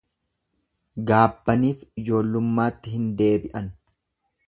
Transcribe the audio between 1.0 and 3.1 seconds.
Gaabbanif ijoollummaatti hin